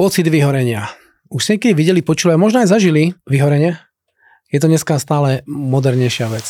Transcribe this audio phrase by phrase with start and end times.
[0.00, 0.88] Pocit vyhorenia.
[1.28, 3.76] Už ste niekedy videli, počuli a možno aj zažili vyhorenie?
[4.48, 6.48] Je to dneska stále modernejšia vec.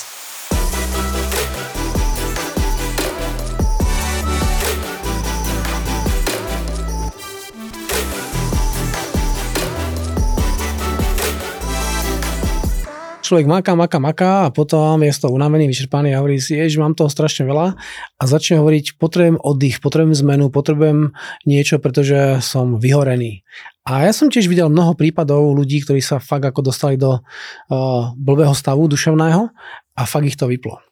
[13.30, 16.82] Človek maká, maká, maká a potom je z toho unavený, vyčerpaný a hovorí si, že
[16.82, 17.78] mám toho strašne veľa
[18.18, 21.14] a začne hovoriť, potrebujem oddych, potrebujem zmenu, potrebujem
[21.46, 23.46] niečo, pretože som vyhorený.
[23.86, 28.10] A ja som tiež videl mnoho prípadov ľudí, ktorí sa fakt ako dostali do uh,
[28.18, 29.54] blbého stavu duševného
[29.94, 30.82] a fakt ich to vyplo.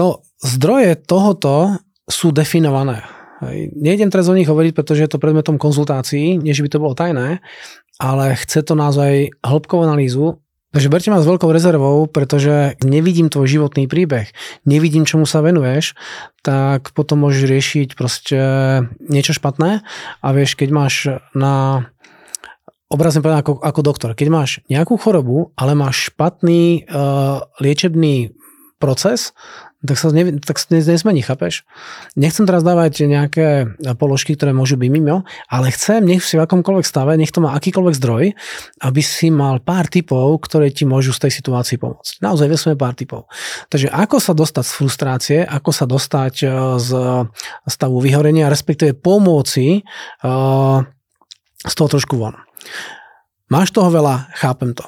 [0.00, 1.76] No, zdroje tohoto
[2.08, 3.04] sú definované.
[3.76, 7.40] Nejdem teraz o nich hovoriť, pretože je to predmetom konzultácií, než by to bolo tajné,
[8.00, 10.40] ale chce to naozaj hĺbkovú analýzu
[10.70, 14.30] Takže berte ma s veľkou rezervou, pretože nevidím tvoj životný príbeh,
[14.62, 15.98] nevidím, čomu sa venuješ,
[16.46, 18.38] tak potom môžeš riešiť proste
[19.02, 19.82] niečo špatné
[20.22, 20.94] a vieš, keď máš
[21.34, 21.86] na
[22.86, 28.34] obrazne povedané ako, ako doktor, keď máš nejakú chorobu, ale máš špatný uh, liečebný
[28.80, 29.36] proces,
[29.80, 31.64] tak sa, ne, tak nezmení, chápeš?
[32.12, 36.84] Nechcem teraz dávať nejaké položky, ktoré môžu byť mimo, ale chcem, nech si v akomkoľvek
[36.84, 38.24] stave, nech to má akýkoľvek zdroj,
[38.84, 42.20] aby si mal pár typov, ktoré ti môžu z tej situácii pomôcť.
[42.20, 43.24] Naozaj vesme pár typov.
[43.72, 46.90] Takže ako sa dostať z frustrácie, ako sa dostať e, z
[47.64, 49.86] stavu vyhorenia, respektíve pomôci
[50.24, 50.82] uh,
[51.60, 52.36] z toho trošku von.
[53.48, 54.84] Máš toho veľa, chápem to.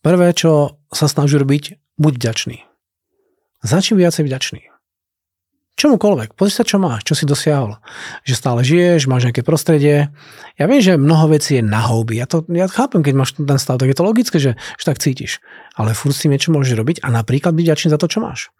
[0.00, 2.71] Prvé, čo sa snaží robiť, buď vďačný
[3.62, 4.62] Začni viacej vďačný.
[5.72, 7.80] Čomukoľvek, pozri sa, čo máš, čo si dosiahol.
[8.28, 10.12] Že stále žiješ, máš nejaké prostredie.
[10.60, 12.20] Ja viem, že mnoho vecí je na houby.
[12.20, 15.00] Ja, to, ja chápem, keď máš ten stav, tak je to logické, že, že tak
[15.00, 15.40] cítiš.
[15.78, 18.52] Ale furt si niečo môžeš robiť a napríklad byť vďačný za to, čo máš.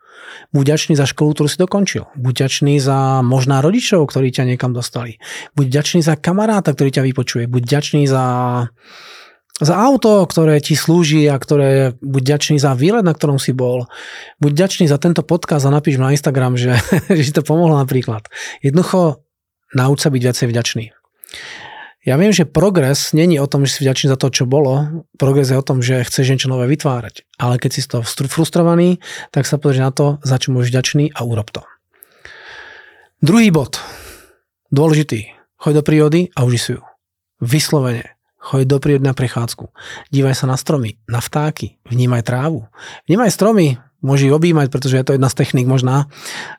[0.57, 2.09] Buď vďačný za školu, ktorú si dokončil.
[2.17, 5.21] Buď vďačný za možná rodičov, ktorí ťa niekam dostali.
[5.53, 7.45] Buď vďačný za kamaráta, ktorý ťa vypočuje.
[7.45, 8.25] Buď vďačný za
[9.63, 13.87] za auto, ktoré ti slúži a ktoré buď ďačný za výlet, na ktorom si bol.
[14.43, 16.75] Buď ďačný za tento podcast a napíš na Instagram, že,
[17.17, 18.27] že ti to pomohlo napríklad.
[18.61, 19.23] Jednoducho
[19.73, 20.85] nauč sa byť viacej vďačný.
[22.03, 25.07] Ja viem, že progres není o tom, že si vďačný za to, čo bolo.
[25.15, 27.23] Progres je o tom, že chceš niečo nové vytvárať.
[27.39, 28.99] Ale keď si z toho frustrovaný,
[29.31, 31.63] tak sa pozri na to, za čo môžeš vďačný a urob to.
[33.23, 33.79] Druhý bod.
[34.75, 35.31] Dôležitý.
[35.63, 36.83] Choď do prírody a uži si ju.
[37.39, 38.19] Vyslovene.
[38.43, 39.71] Choď do prírody na prechádzku.
[40.11, 42.67] Dívaj sa na stromy, na vtáky, vnímaj trávu.
[43.07, 46.11] Vnímaj stromy, môže ich objímať, pretože je to jedna z techník možná.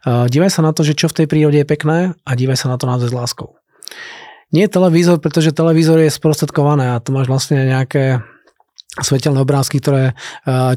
[0.07, 2.79] Dívaj sa na to, že čo v tej prírode je pekné a dívaj sa na
[2.79, 3.59] to naozaj s láskou.
[4.55, 8.23] Nie televízor, pretože televízor je sprostredkované a tu máš vlastne nejaké
[9.03, 10.15] svetelné obrázky, ktoré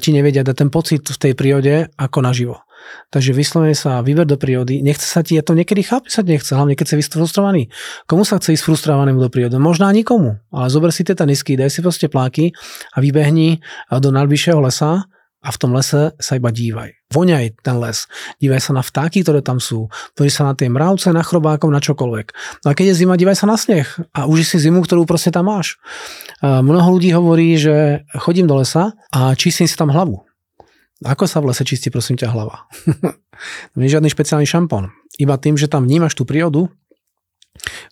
[0.02, 2.65] ti nevedia dať ten pocit v tej prírode ako naživo.
[3.14, 6.52] Takže vyslovene sa vyber do prírody, nechce sa ti, ja to niekedy chápem, sa nechce,
[6.52, 7.70] hlavne keď si frustrovaný.
[8.10, 9.56] Komu sa chce ísť frustrovanému do prírody?
[9.62, 12.50] Možná nikomu, ale zober si tie nisky, daj si proste pláky
[12.94, 15.06] a vybehni do najbližšieho lesa
[15.46, 16.90] a v tom lese sa iba dívaj.
[17.14, 18.10] Voňaj ten les.
[18.42, 19.86] Dívaj sa na vtáky, ktoré tam sú.
[20.18, 22.26] Pozri sa na tie mravce, na chrobákov, na čokoľvek.
[22.66, 25.30] No a keď je zima, dívaj sa na sneh a uži si zimu, ktorú proste
[25.30, 25.78] tam máš.
[26.42, 30.25] Mnoho ľudí hovorí, že chodím do lesa a čistím si tam hlavu.
[31.04, 32.72] Ako sa v lese čistí, prosím ťa, hlava?
[33.76, 34.96] Nie žiadny špeciálny šampón.
[35.20, 36.72] Iba tým, že tam vnímaš tú prírodu,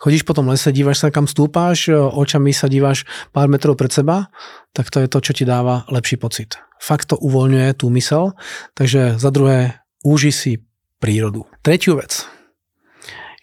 [0.01, 4.33] chodíš po tom lese, dívaš sa, kam stúpáš, očami sa dívaš pár metrov pred seba,
[4.73, 6.57] tak to je to, čo ti dáva lepší pocit.
[6.81, 8.37] Fakt to uvoľňuje tú mysel,
[8.77, 10.53] takže za druhé, úži si
[11.01, 11.49] prírodu.
[11.65, 12.29] Tretiu vec.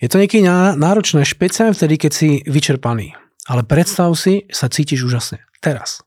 [0.02, 0.46] Je to niekedy
[0.78, 3.14] náročné, špeciálne vtedy, keď si vyčerpaný.
[3.46, 5.46] Ale predstav si, sa cítiš úžasne.
[5.62, 6.02] Teraz.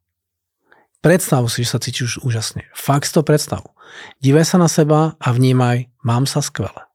[1.04, 2.64] Predstav si, že sa cítiš úžasne.
[2.72, 3.76] Fakt to predstav.
[4.24, 6.88] Dívaj sa na seba a vnímaj, mám sa skvele.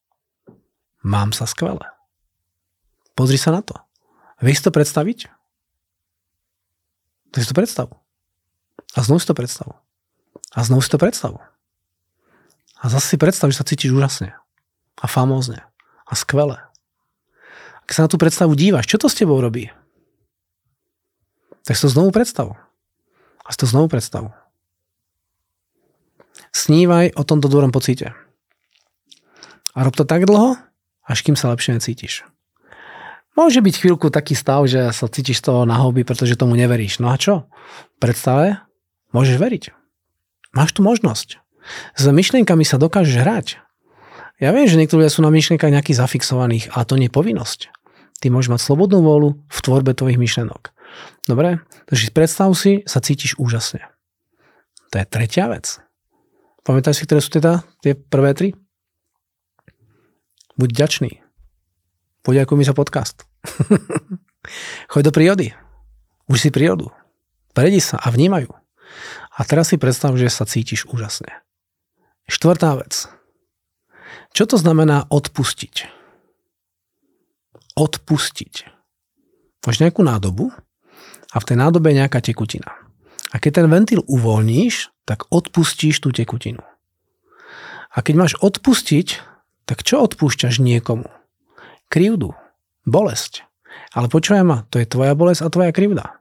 [1.05, 1.85] Mám sa skvele.
[3.13, 3.77] Pozri sa na to.
[4.41, 5.29] Vieš to predstaviť?
[7.29, 7.87] Tak si to predstav.
[8.97, 9.77] A znovu si to predstav.
[10.57, 11.37] A znovu si to predstav.
[12.81, 14.33] A zase si predstav, že sa cítiš úžasne.
[14.97, 15.61] A famózne.
[16.09, 16.57] A skvele.
[17.85, 19.69] Ak sa na tú predstavu dívaš, čo to s tebou robí?
[21.61, 22.57] Tak si to znovu predstav.
[23.49, 24.29] A si to znovu predstav.
[26.53, 28.13] Snívaj o tomto dobrom pocite.
[29.73, 30.61] A rob to tak dlho,
[31.09, 32.29] až kým sa lepšie necítiš.
[33.33, 37.01] Môže byť chvíľku taký stav, že sa cítiš z toho na hobby, pretože tomu neveríš.
[37.01, 37.49] No a čo?
[37.97, 38.61] Predstave
[39.15, 39.63] môžeš veriť.
[40.53, 41.41] Máš tu možnosť.
[41.95, 43.47] S myšlienkami sa dokážeš hrať.
[44.39, 47.59] Ja viem, že niektorí sú na myšlienkach nejakých zafixovaných, a to nie je povinnosť.
[48.19, 50.75] Ty môžeš mať slobodnú vôľu v tvorbe tvojich myšlenok.
[51.29, 51.61] Dobre?
[51.85, 53.85] Takže predstav si, sa cítiš úžasne.
[54.89, 55.77] To je tretia vec.
[56.65, 58.49] Pamätaj si, ktoré sú teda tie prvé tri?
[60.59, 61.11] Buď ďačný.
[62.25, 63.23] Poďakuj mi za podcast.
[64.91, 65.47] Choď do prírody.
[66.27, 66.91] Už si prírodu.
[67.55, 68.51] Predi sa a vnímajú.
[69.37, 71.31] A teraz si predstav, že sa cítiš úžasne.
[72.29, 73.07] Štvrtá vec.
[74.35, 75.89] Čo to znamená odpustiť?
[77.73, 78.53] Odpustiť.
[79.65, 80.53] Máš nejakú nádobu
[81.33, 82.73] a v tej nádobe je nejaká tekutina.
[83.29, 86.61] A keď ten ventil uvoľníš, tak odpustíš tú tekutinu.
[87.89, 89.21] A keď máš odpustiť,
[89.65, 91.09] tak čo odpúšťaš niekomu?
[91.89, 92.33] Krivdu,
[92.85, 93.45] bolesť.
[93.93, 96.18] Ale počúvaj ma, to je tvoja bolesť a tvoja krivda.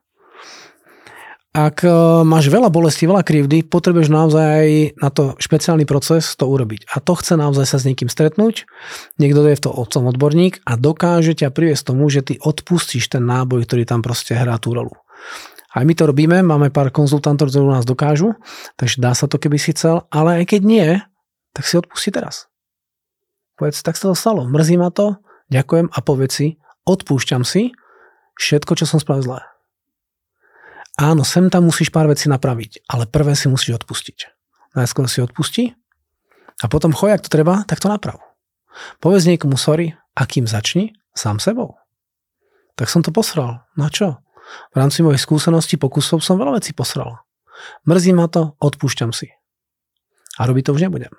[1.56, 1.88] Ak e,
[2.28, 6.92] máš veľa bolesti, veľa krivdy, potrebuješ naozaj na to špeciálny proces to urobiť.
[6.92, 8.68] A to chce naozaj sa s niekým stretnúť,
[9.16, 13.24] niekto je v to otcom odborník a dokáže ťa priviesť tomu, že ty odpustíš ten
[13.24, 14.92] náboj, ktorý tam proste hrá tú rolu.
[15.72, 18.36] Aj my to robíme, máme pár konzultantov, ktorí nás dokážu,
[18.76, 20.88] takže dá sa to, keby si chcel, ale aj keď nie,
[21.56, 22.48] tak si odpustí teraz.
[23.56, 25.16] Povedz, tak sa to stalo, mrzí ma to,
[25.48, 26.46] ďakujem a povedz si,
[26.84, 27.72] odpúšťam si
[28.36, 29.40] všetko, čo som spravil zlé.
[30.98, 34.18] Áno, sem tam musíš pár vecí napraviť, ale prvé si musíš odpustiť.
[34.74, 35.78] Najskôr si odpustí
[36.58, 38.18] a potom choj, ak to treba, tak to naprav.
[38.98, 41.78] Povedz niekomu sorry a kým začni, sám sebou.
[42.74, 43.62] Tak som to posral.
[43.78, 44.18] Na čo?
[44.74, 47.22] V rámci mojich skúseností, pokusov som veľa vecí posral.
[47.86, 49.30] Mrzí ma to, odpúšťam si.
[50.38, 51.14] A robiť to už nebudem.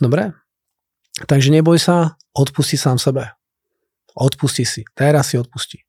[0.00, 0.36] Dobre?
[1.24, 3.34] Takže neboj sa, odpusti sám sebe.
[4.12, 4.84] Odpusti si.
[4.92, 5.87] Teraz si odpusti.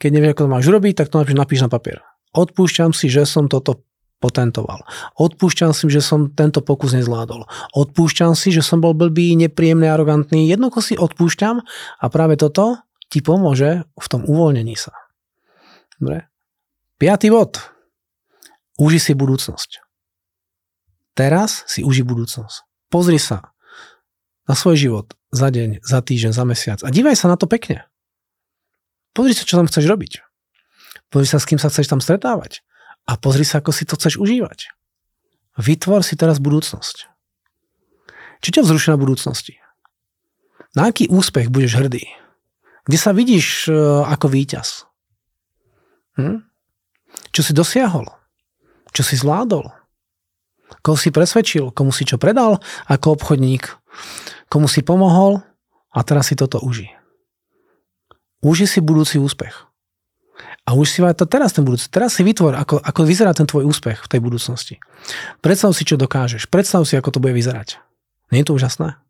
[0.00, 1.98] Keď nevieš, ako to máš robiť, tak to napíš, napíš na papier.
[2.36, 3.88] Odpúšťam si, že som toto
[4.18, 4.82] potentoval.
[5.14, 7.46] Odpúšťam si, že som tento pokus nezvládol.
[7.74, 10.50] Odpúšťam si, že som bol blbý, nepríjemný, arogantný.
[10.50, 11.62] Jednoducho si odpúšťam
[12.02, 14.92] a práve toto ti pomôže v tom uvoľnení sa.
[15.96, 16.28] Dobre?
[16.98, 17.62] Piatý bod.
[18.78, 19.82] Uži si budúcnosť.
[21.18, 22.62] Teraz si uži budúcnosť.
[22.90, 23.50] Pozri sa
[24.46, 27.87] na svoj život za deň, za týždeň, za mesiac a dívaj sa na to pekne.
[29.18, 30.22] Pozri sa, čo tam chceš robiť.
[31.10, 32.62] Pozri sa, s kým sa chceš tam stretávať.
[33.10, 34.70] A pozri sa, ako si to chceš užívať.
[35.58, 37.10] Vytvor si teraz budúcnosť.
[38.38, 39.58] Čo ťa vzruší na budúcnosti?
[40.78, 42.06] Na aký úspech budeš hrdý?
[42.86, 43.74] Kde sa vidíš e,
[44.06, 44.86] ako víťaz?
[46.14, 46.46] Hm?
[47.34, 48.06] Čo si dosiahol?
[48.94, 49.66] Čo si zvládol?
[50.86, 51.74] Koho si presvedčil?
[51.74, 53.66] Komu si čo predal ako obchodník?
[54.46, 55.42] Komu si pomohol?
[55.90, 56.62] A teraz si toto
[58.42, 58.66] uži.
[58.68, 59.68] Si budúci úspech.
[60.68, 61.88] A už si to teraz ten budúci.
[61.88, 64.76] Teraz si vytvor, ako, ako vyzerá ten tvoj úspech v tej budúcnosti.
[65.40, 66.44] Predstav si, čo dokážeš.
[66.52, 67.80] Predstav si, ako to bude vyzerať.
[68.28, 69.00] Nie je to úžasné?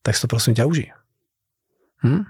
[0.00, 0.88] Tak si to prosím ťa uži.
[2.00, 2.24] Hm?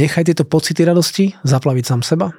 [0.00, 2.32] Nechaj tieto pocity radosti zaplaviť sám seba.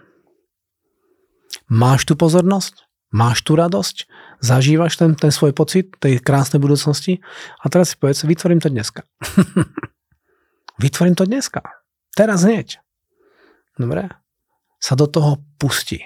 [1.69, 2.89] Máš tu pozornosť?
[3.13, 4.09] Máš tu radosť?
[4.41, 7.21] Zažívaš ten, ten svoj pocit tej krásnej budúcnosti?
[7.61, 9.05] A teraz si povedz, vytvorím to dneska.
[10.81, 11.61] Vytvorím to dneska.
[12.17, 12.81] Teraz hneď.
[13.77, 14.09] Dobre?
[14.81, 16.01] Sa do toho pustí.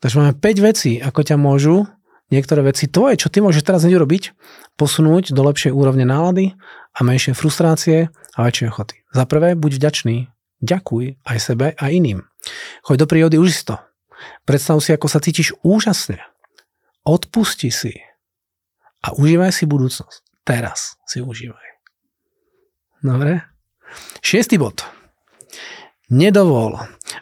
[0.00, 1.84] Takže máme 5 vecí, ako ťa môžu
[2.32, 4.32] niektoré veci tvoje, čo ty môžeš teraz hneď urobiť,
[4.80, 6.56] posunúť do lepšej úrovne nálady
[6.96, 8.96] a menšie frustrácie a väčšej ochoty.
[9.12, 10.32] Za prvé, buď vďačný.
[10.64, 12.24] Ďakuj aj sebe a iným.
[12.86, 13.76] Choď do prírody, už si to.
[14.48, 16.22] Predstav si, ako sa cítiš úžasne.
[17.04, 17.92] Odpusti si
[19.02, 20.22] a užívaj si budúcnosť.
[20.46, 21.71] Teraz si užívaj.
[23.02, 23.42] Dobre.
[24.22, 24.86] Šiestý bod.
[26.06, 26.78] Nedovol,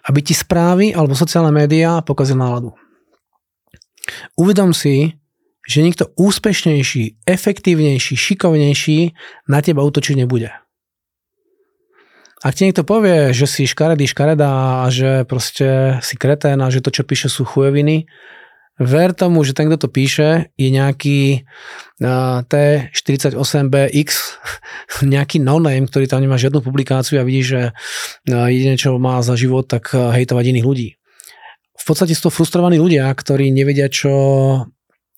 [0.06, 2.76] aby ti správy alebo sociálne médiá pokazil náladu.
[4.36, 5.16] Uvedom si,
[5.64, 8.98] že nikto úspešnejší, efektívnejší, šikovnejší
[9.48, 10.52] na teba útočiť nebude.
[12.40, 16.80] Ak ti niekto povie, že si škaredý škaredá a že proste si kretén a že
[16.80, 18.08] to, čo píše, sú chujoviny,
[18.80, 21.44] ver tomu, že ten, kto to píše, je nejaký
[22.00, 24.08] uh, T48BX,
[25.14, 29.36] nejaký no-name, ktorý tam nemá žiadnu publikáciu a vidí, že uh, jediné, čo má za
[29.36, 30.88] život, tak uh, hejtovať iných ľudí.
[31.76, 34.12] V podstate sú to frustrovaní ľudia, ktorí nevedia, čo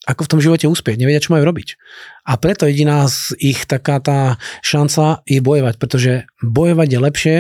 [0.03, 1.79] ako v tom živote úspieť, nevedia, čo majú robiť.
[2.27, 7.37] A preto jediná z ich taká tá šanca je bojovať, pretože bojovať je lepšie,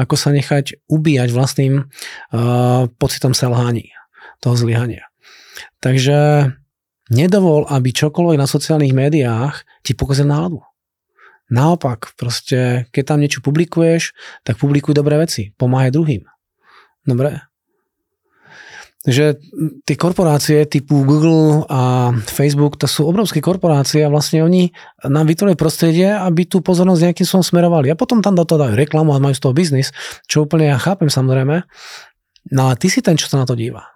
[0.00, 3.92] ako sa nechať ubíjať vlastným uh, pocitom selhání,
[4.40, 5.04] toho zlyhania.
[5.80, 6.50] Takže
[7.10, 10.62] nedovol, aby čokoľvek na sociálnych médiách ti pokazil náladu.
[11.46, 15.54] Naopak, proste, keď tam niečo publikuješ, tak publikuj dobré veci.
[15.54, 16.26] Pomáhaj druhým.
[17.06, 17.46] Dobre?
[19.06, 19.38] že
[19.86, 24.74] tie korporácie typu Google a Facebook, to sú obrovské korporácie a vlastne oni
[25.06, 27.86] nám vytvorili prostredie, aby tú pozornosť nejakým som smerovali.
[27.94, 29.94] A potom tam do toho dajú reklamu a majú z toho biznis,
[30.26, 31.62] čo úplne ja chápem samozrejme.
[32.50, 33.95] No ale ty si ten, čo sa na to díva.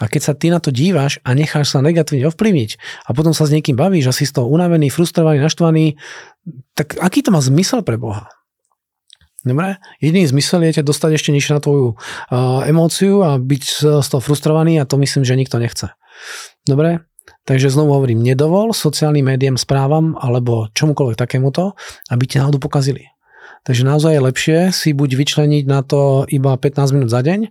[0.00, 2.70] A keď sa ty na to díváš a necháš sa negatívne ovplyvniť
[3.04, 6.00] a potom sa s niekým bavíš a si z toho unavený, frustrovaný, naštvaný,
[6.72, 8.32] tak aký to má zmysel pre Boha?
[9.42, 9.76] Dobre?
[9.98, 13.62] Jediný zmysel je ťa dostať ešte nižšie na tvoju uh, emóciu a byť
[14.00, 15.92] z toho frustrovaný a to myslím, že nikto nechce.
[16.64, 17.04] Dobre?
[17.42, 21.74] Takže znovu hovorím, nedovol sociálnym médiám správam alebo čomukoľvek takémuto,
[22.06, 23.10] aby ti náhodou pokazili.
[23.66, 27.50] Takže naozaj je lepšie si buď vyčleniť na to iba 15 minút za deň,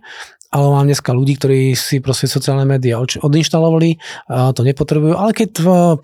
[0.52, 3.96] ale mám dneska ľudí, ktorí si proste sociálne médiá odinštalovali,
[4.52, 5.48] to nepotrebujú, ale keď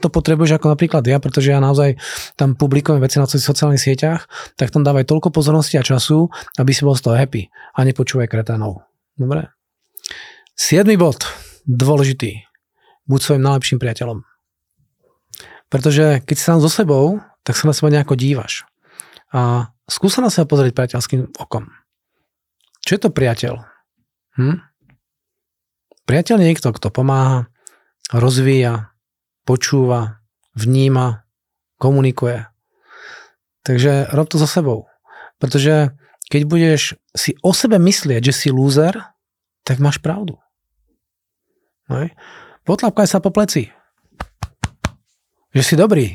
[0.01, 2.01] to potrebuješ ako napríklad ja, pretože ja naozaj
[2.33, 4.25] tam publikujem veci na sociálnych sieťach,
[4.57, 8.33] tak tam dávaj toľko pozornosti a času, aby si bol z toho happy a nepočúvaj
[8.33, 8.89] kreténov.
[9.21, 9.53] Dobre?
[10.57, 11.29] Siedmy bod,
[11.69, 12.49] dôležitý.
[13.05, 14.25] Buď svojim najlepším priateľom.
[15.69, 18.65] Pretože keď si sám so sebou, tak sa na seba nejako dívaš.
[19.29, 21.69] A skúsa na seba pozrieť priateľským okom.
[22.89, 23.61] Čo je to priateľ?
[24.39, 24.63] Hm?
[26.09, 27.53] Priateľ je niekto, kto pomáha,
[28.09, 28.95] rozvíja,
[29.45, 30.25] počúva,
[30.57, 31.29] vníma,
[31.77, 32.49] komunikuje.
[33.67, 34.89] Takže rob to so sebou.
[35.37, 35.93] Pretože
[36.33, 38.97] keď budeš si o sebe myslieť, že si lúzer,
[39.67, 40.41] tak máš pravdu.
[41.93, 42.17] Hej.
[42.65, 43.69] Potlapkaj sa po pleci.
[45.53, 46.07] Že si dobrý.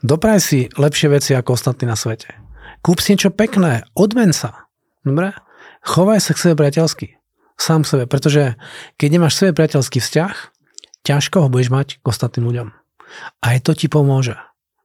[0.00, 2.32] Dopraj si lepšie veci ako ostatní na svete.
[2.80, 4.68] Kúp si niečo pekné, odmen sa.
[5.04, 5.36] Dobre?
[5.80, 7.16] Chovaj sa k sebe priateľsky.
[7.60, 8.56] Sám sebe, pretože
[8.96, 10.34] keď nemáš sebe priateľský vzťah,
[11.04, 12.68] ťažko ho budeš mať k ostatným ľuďom.
[13.40, 14.36] Aj to ti pomôže.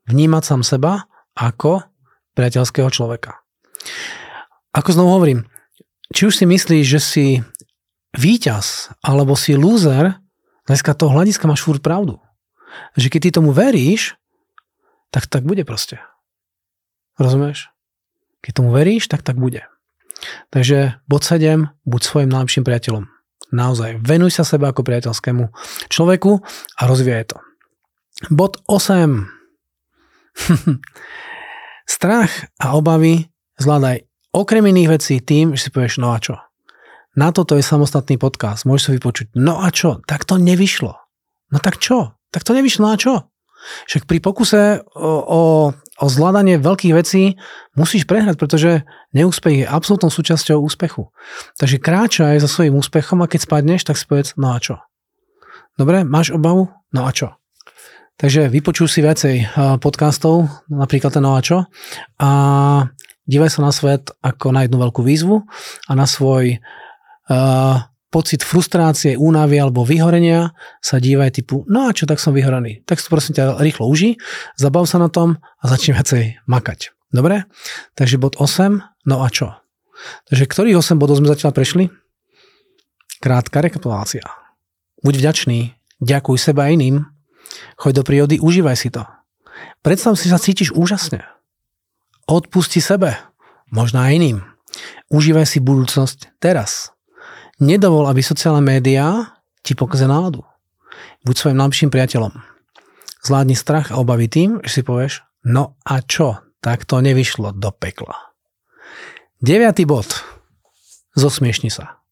[0.07, 1.83] Vnímať sám seba ako
[2.35, 3.43] priateľského človeka.
[4.75, 5.47] Ako znovu hovorím,
[6.11, 7.25] či už si myslíš, že si
[8.15, 10.15] víťaz alebo si lúzer,
[10.67, 12.19] dneska toho hľadiska máš furt pravdu.
[12.99, 14.19] Že keď ty tomu veríš,
[15.11, 16.03] tak tak bude proste.
[17.15, 17.71] Rozumieš?
[18.43, 19.63] Keď tomu veríš, tak tak bude.
[20.49, 23.05] Takže bod 7, buď svojim najlepším priateľom.
[23.53, 25.43] Naozaj, venuj sa sebe ako priateľskému
[25.87, 26.31] človeku
[26.75, 27.37] a rozvíjaj to.
[28.31, 29.27] Bod 8.
[31.95, 33.29] Strach a obavy
[33.61, 34.03] zvládaj
[34.35, 36.35] okrem iných vecí tým, že si povieš no a čo.
[37.15, 39.27] Na toto je samostatný podcast, môžeš si vypočuť.
[39.39, 40.03] No a čo?
[40.03, 40.99] Tak to nevyšlo.
[41.53, 42.19] No tak čo?
[42.35, 43.31] Tak to nevyšlo, no a čo?
[43.87, 45.41] Však pri pokuse o, o,
[45.95, 47.39] o zvládanie veľkých vecí
[47.75, 48.83] musíš prehrať, pretože
[49.15, 51.07] neúspech je absolútnou súčasťou úspechu.
[51.55, 54.83] Takže kráčaj za svojím úspechom a keď spadneš, tak si povedz, no a čo?
[55.79, 56.71] Dobre, máš obavu?
[56.91, 57.35] No a čo?
[58.15, 59.35] Takže vypočuj si viacej
[59.83, 61.67] podcastov, napríklad ten no a čo?
[62.15, 62.31] A
[63.27, 65.43] dívaj sa na svet ako na jednu veľkú výzvu
[65.87, 66.63] a na svoj
[67.27, 67.83] uh,
[68.13, 72.85] pocit frustrácie, únavy alebo vyhorenia, sa dívaj typu, no a čo, tak som vyhorený.
[72.87, 74.15] Tak si prosím ťa rýchlo uži,
[74.55, 76.95] zabav sa na tom a začni viacej makať.
[77.11, 77.47] Dobre?
[77.95, 79.55] Takže bod 8, no a čo?
[80.31, 81.87] Takže ktorých 8 bodov sme zatiaľ prešli?
[83.23, 84.23] Krátka rekapitulácia.
[85.03, 85.59] Buď vďačný,
[86.03, 87.07] ďakuj seba iným,
[87.79, 89.05] choď do prírody, užívaj si to.
[89.85, 91.23] Predstav si sa cítiš úžasne.
[92.25, 93.15] Odpusti sebe,
[93.69, 94.37] možno aj iným.
[95.13, 96.94] Užívaj si budúcnosť teraz.
[97.63, 100.43] Nedovol, aby sociálne médiá ti pokazia náladu.
[101.23, 102.35] Buď svojim najlepším priateľom.
[103.23, 107.71] Zvládni strach a obavy tým, že si povieš, no a čo, tak to nevyšlo do
[107.71, 108.35] pekla.
[109.39, 110.11] Deviatý bod.
[111.15, 112.03] Zosmiešni sa.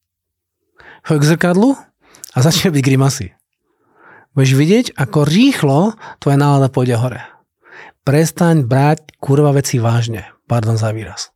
[1.04, 1.76] Choď k zrkadlu
[2.32, 3.36] a začne byť grimasy.
[4.32, 5.78] Budeš vidieť, ako rýchlo
[6.18, 7.20] tvoja nálada pôjde hore.
[8.02, 10.32] Prestaň brať kurva veci vážne.
[10.48, 11.33] Pardon za výraz.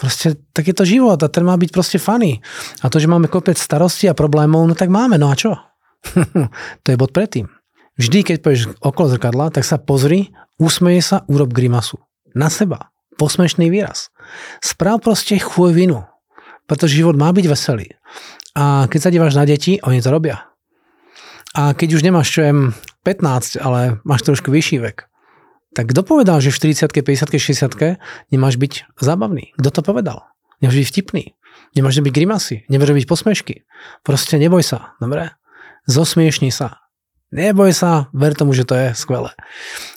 [0.00, 2.40] Proste tak je to život a ten má byť proste funny.
[2.80, 5.60] A to, že máme kopec starostí a problémov, no tak máme, no a čo?
[6.82, 7.52] to je bod predtým.
[8.00, 12.00] Vždy, keď pôjdeš okolo zrkadla, tak sa pozri, usmeje sa, urob grimasu.
[12.32, 12.88] Na seba.
[13.20, 14.08] Posmešný výraz.
[14.64, 16.08] Sprav proste chuj vinu.
[16.64, 17.92] Pretože život má byť veselý.
[18.56, 20.48] A keď sa díváš na deti, oni to robia.
[21.52, 22.40] A keď už nemáš čo
[23.04, 25.09] 15, ale máš trošku vyšší vek,
[25.70, 29.54] tak kto povedal, že v 40 50 60 nemáš byť zábavný?
[29.54, 30.26] Kto to povedal?
[30.58, 31.24] Nemáš byť vtipný.
[31.78, 32.56] Nemáš byť grimasy.
[32.66, 33.54] Nemáš byť posmešky.
[34.02, 34.98] Proste neboj sa.
[34.98, 35.30] Dobre?
[35.86, 36.82] Zosmiešni sa.
[37.30, 39.30] Neboj sa, ver tomu, že to je skvelé.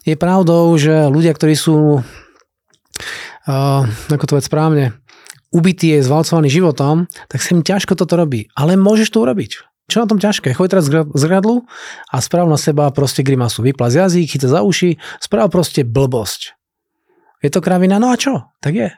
[0.06, 3.82] Je pravdou, že ľudia, ktorí sú, uh,
[4.14, 4.86] ako to veď správne,
[5.50, 8.54] ubití je zvalcovaní životom, tak sa im ťažko toto robí.
[8.54, 9.73] Ale môžeš to urobiť.
[9.94, 10.58] Čo na tom ťažké?
[10.58, 11.70] Choď teraz z gradlu
[12.10, 13.62] a správ na seba proste grimasu.
[13.62, 16.58] Vyplaz jazyk, chyta za uši, správ proste blbosť.
[17.46, 18.02] Je to kravina?
[18.02, 18.50] No a čo?
[18.58, 18.90] Tak je.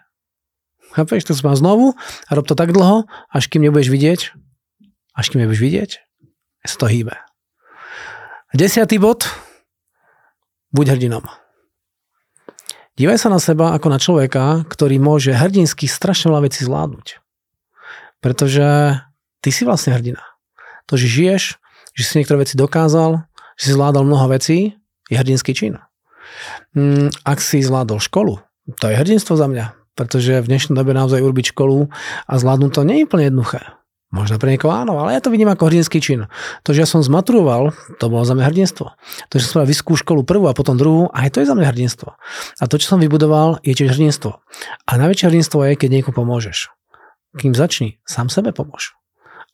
[0.96, 1.28] Chápeš?
[1.28, 4.22] To má znovu a rob to tak dlho, až kým nebudeš vidieť,
[5.12, 5.92] až kým nebudeš vidieť,
[6.64, 7.20] sa to hýbe.
[8.56, 9.28] Desiatý bod.
[10.72, 11.28] Buď hrdinom.
[12.96, 17.20] Dívaj sa na seba ako na človeka, ktorý môže hrdinsky strašne veľa vecí zvládnuť.
[18.24, 18.96] Pretože
[19.44, 20.24] ty si vlastne hrdina.
[20.90, 21.44] To, že žiješ,
[21.96, 23.24] že si niektoré veci dokázal,
[23.58, 24.78] že si zvládal mnoho vecí,
[25.10, 25.80] je hrdinský čin.
[26.76, 28.42] Mm, ak si zvládol školu,
[28.82, 29.86] to je hrdinstvo za mňa.
[29.96, 31.88] pretože v dnešnej dobe naozaj urobiť školu
[32.28, 33.64] a zvládnuť to nie je úplne jednoduché.
[34.14, 36.28] Možno pre niekoho áno, ale ja to vidím ako hrdinský čin.
[36.64, 38.92] To, že ja som zmaturoval, to bolo za mňa hrdinstvo.
[39.32, 41.68] To, že som mal vysokú školu prvú a potom druhú, aj to je za mňa
[41.68, 42.16] hrdinstvo.
[42.60, 44.40] A to, čo som vybudoval, je tiež hrdinstvo.
[44.88, 46.72] A najväčšie hrdinstvo je, keď niekomu pomôžeš.
[47.36, 48.96] Kým začni, sám sebe pomôž.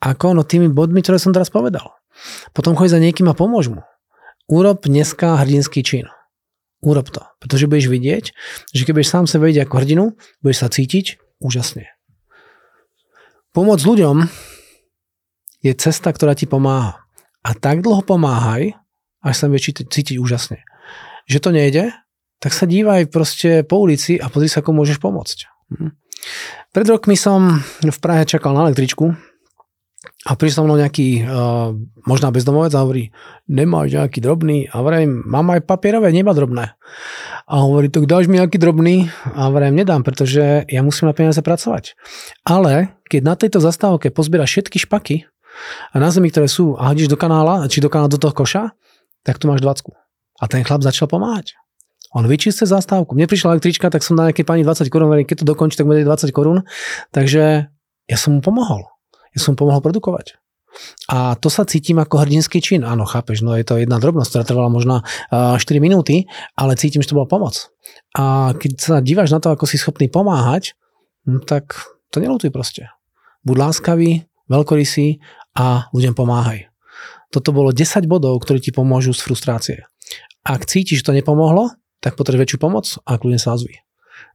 [0.01, 1.93] Ako no tými bodmi, ktoré som teraz povedal.
[2.57, 3.85] Potom chodí za niekým a pomôž mu.
[4.49, 6.09] Urob dneska hrdinský čin.
[6.81, 7.21] Urob to.
[7.37, 8.25] Pretože budeš vidieť,
[8.73, 10.03] že keď budeš sám sebe vidieť ako hrdinu,
[10.41, 11.85] budeš sa cítiť úžasne.
[13.53, 14.25] Pomôcť ľuďom
[15.61, 17.05] je cesta, ktorá ti pomáha.
[17.45, 18.73] A tak dlho pomáhaj,
[19.21, 20.65] až sa budeš cítiť úžasne.
[21.29, 21.83] Že to nejde,
[22.41, 25.37] tak sa dívaj proste po ulici a pozri sa, ako môžeš pomôcť.
[25.77, 25.93] Hm.
[26.73, 29.13] Pred rokmi som v Prahe čakal na električku
[30.21, 31.73] a prišiel mnou nejaký uh,
[32.05, 33.09] možná bezdomovec a hovorí,
[33.49, 34.69] nemáš nejaký drobný?
[34.69, 36.77] A vrajím, mám aj papierové, nemá drobné.
[37.49, 39.09] A hovorí, tak dáš mi nejaký drobný?
[39.33, 41.97] A vrajím, nedám, pretože ja musím na peniaze pracovať.
[42.45, 45.25] Ale keď na tejto zastávke pozbieraš všetky špaky
[45.89, 48.77] a na zemi, ktoré sú a hodíš do kanála, či do kanála do toho koša,
[49.25, 49.89] tak tu máš 20.
[50.37, 51.57] A ten chlap začal pomáhať.
[52.13, 53.17] On vyčistil zastávku.
[53.17, 56.05] Mne prišla električka, tak som na nejakej pani 20 korún, keď to dokončí, tak bude
[56.05, 56.61] 20 korún.
[57.09, 57.73] Takže
[58.05, 58.85] ja som mu pomohol.
[59.35, 60.39] Ja som pomohol produkovať.
[61.11, 62.87] A to sa cítim ako hrdinský čin.
[62.87, 67.11] Áno, chápeš, no je to jedna drobnosť, ktorá trvala možno 4 minúty, ale cítim, že
[67.11, 67.71] to bola pomoc.
[68.15, 70.79] A keď sa díváš na to, ako si schopný pomáhať,
[71.27, 71.75] no tak
[72.07, 72.87] to nelutuj proste.
[73.43, 75.19] Buď láskavý, veľkorysý
[75.59, 76.71] a ľuďom pomáhaj.
[77.31, 79.77] Toto bolo 10 bodov, ktorí ti pomôžu z frustrácie.
[80.43, 83.75] Ak cítiš, že to nepomohlo, tak potrebuješ väčšiu pomoc a kľudne sa ozví.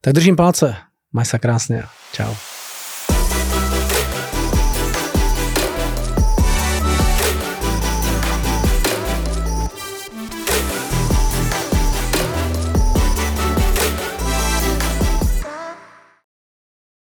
[0.00, 0.76] Tak držím palce.
[1.12, 1.88] Maj sa krásne.
[2.12, 2.55] Čau.